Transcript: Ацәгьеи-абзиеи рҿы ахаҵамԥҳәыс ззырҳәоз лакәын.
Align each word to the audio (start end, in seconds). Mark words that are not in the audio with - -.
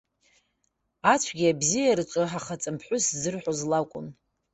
Ацәгьеи-абзиеи 1.13 1.95
рҿы 1.99 2.23
ахаҵамԥҳәыс 2.37 3.05
ззырҳәоз 3.13 3.59
лакәын. 3.71 4.07